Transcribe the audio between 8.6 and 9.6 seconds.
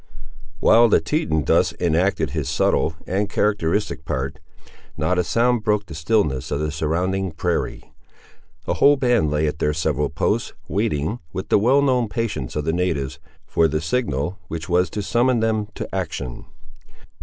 The whole band lay at